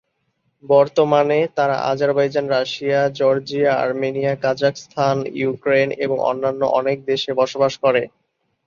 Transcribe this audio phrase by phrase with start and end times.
[0.63, 8.01] বর্তমানে, তারা Azerbaijan, Russia, Georgia, Armenia, Kazakhstan, Ukraine এবং অন্যান্য অনেক দেশে বসবাস করে।